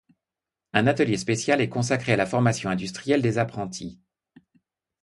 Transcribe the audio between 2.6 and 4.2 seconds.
industrielle des apprentis.